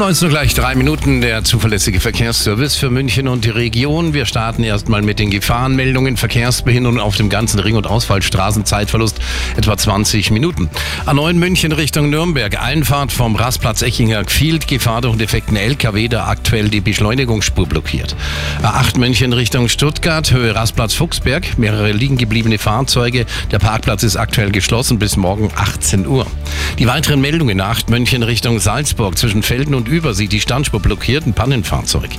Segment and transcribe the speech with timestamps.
[0.00, 4.14] 19 gleich drei Minuten der zuverlässige Verkehrsservice für München und die Region.
[4.14, 6.16] Wir starten erstmal mit den Gefahrenmeldungen.
[6.16, 8.64] Verkehrsbehinderung auf dem ganzen Ring- und Ausfallstraßen.
[8.64, 9.18] Zeitverlust
[9.56, 10.70] etwa 20 Minuten.
[11.04, 12.62] A9 München Richtung Nürnberg.
[12.62, 14.68] Einfahrt vom Rastplatz Echinger Field.
[14.68, 18.14] Gefahr durch defekten LKW, der aktuell die Beschleunigungsspur blockiert.
[18.62, 20.30] A8 München Richtung Stuttgart.
[20.30, 21.58] Höhe Rastplatz Fuchsberg.
[21.58, 23.26] Mehrere liegen gebliebene Fahrzeuge.
[23.50, 26.24] Der Parkplatz ist aktuell geschlossen bis morgen 18 Uhr.
[26.78, 27.60] Die weiteren Meldungen.
[27.60, 32.10] A8 München Richtung Salzburg zwischen Felden und Übersee die Standspur blockiert, ein Pannenfahrzeug.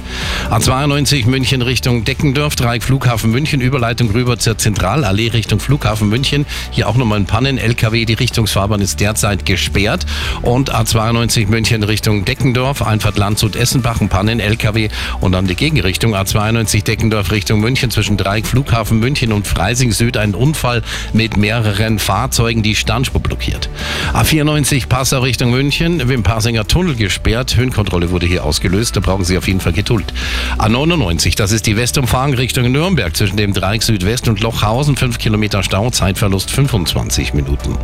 [0.50, 6.46] A92 München Richtung Deckendorf, Dreieck Flughafen München, Überleitung rüber zur Zentralallee Richtung Flughafen München.
[6.72, 10.06] Hier auch nochmal ein Pannen-LKW, die Richtungsfahrbahn ist derzeit gesperrt.
[10.42, 14.90] Und A92 München Richtung Deckendorf, Einfahrt Landshut-Essenbach, ein Pannen-LKW
[15.22, 20.18] und dann die Gegenrichtung A92 Deckendorf Richtung München zwischen Dreieck Flughafen München und Freising Süd
[20.18, 20.82] ein Unfall
[21.14, 23.70] mit mehreren Fahrzeugen, die Standspur blockiert.
[24.14, 28.96] A94 Passau Richtung München, im Passinger Tunnel gesperrt, Höhenkontrolle wurde hier ausgelöst.
[28.96, 30.14] Da brauchen Sie auf jeden Fall Geduld.
[30.58, 34.96] A99, das ist die Westumfahrung Richtung Nürnberg zwischen dem Dreieck Südwest und Lochhausen.
[34.96, 37.78] 5 Kilometer Stau, Zeitverlust 25 Minuten.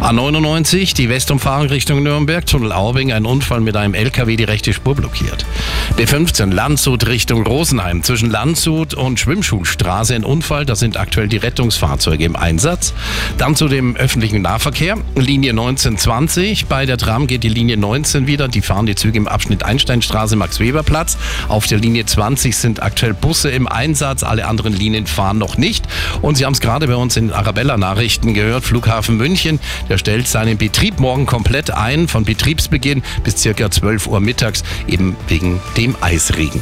[0.00, 4.94] A99, die Westumfahrung Richtung Nürnberg, Tunnel Aubing, ein Unfall mit einem LKW, die rechte Spur
[4.94, 5.46] blockiert.
[5.96, 8.02] B15, Landshut Richtung Rosenheim.
[8.02, 10.66] Zwischen Landshut und Schwimmschulstraße ein Unfall.
[10.66, 12.92] Da sind aktuell die Rettungsfahrzeuge im Einsatz.
[13.38, 14.96] Dann zu dem öffentlichen Nahverkehr.
[15.14, 16.66] Linie 1920.
[16.66, 18.48] Bei der Tram geht die Linie 19 wieder.
[18.48, 21.16] Die fahren die Züge im Abschnitt Einsteinstraße, Max-Weber-Platz.
[21.48, 24.22] Auf der Linie 20 sind aktuell Busse im Einsatz.
[24.22, 25.86] Alle anderen Linien fahren noch nicht.
[26.22, 28.64] Und Sie haben es gerade bei uns in Arabella-Nachrichten gehört.
[28.64, 34.20] Flughafen München, der stellt seinen Betrieb morgen komplett ein, von Betriebsbeginn bis circa 12 Uhr
[34.20, 36.60] mittags, eben wegen dem Eisregen.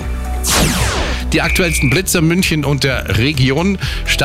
[1.33, 3.78] Die aktuellsten Blitzer München und der Region.
[4.05, 4.20] Stadt